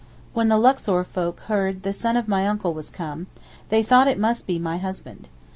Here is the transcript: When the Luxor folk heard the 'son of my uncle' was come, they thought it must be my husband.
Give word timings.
When 0.33 0.47
the 0.47 0.57
Luxor 0.57 1.03
folk 1.03 1.41
heard 1.41 1.83
the 1.83 1.93
'son 1.93 2.17
of 2.17 2.27
my 2.27 2.47
uncle' 2.47 2.73
was 2.73 2.89
come, 2.89 3.27
they 3.69 3.83
thought 3.83 4.07
it 4.07 4.17
must 4.17 4.47
be 4.47 4.57
my 4.57 4.79
husband. 4.79 5.27